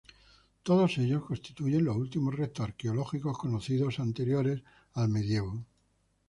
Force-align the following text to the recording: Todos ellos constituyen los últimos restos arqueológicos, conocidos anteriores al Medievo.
Todos 0.63 0.97
ellos 0.97 1.23
constituyen 1.25 1.83
los 1.85 1.95
últimos 1.95 2.33
restos 2.35 2.65
arqueológicos, 2.69 3.37
conocidos 3.37 3.99
anteriores 3.99 4.63
al 4.95 5.09
Medievo. 5.09 5.63